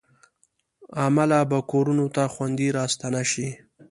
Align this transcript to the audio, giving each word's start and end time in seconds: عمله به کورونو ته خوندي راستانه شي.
عمله 1.05 1.39
به 1.49 1.59
کورونو 1.71 2.05
ته 2.15 2.23
خوندي 2.33 2.67
راستانه 2.77 3.21
شي. 3.31 3.49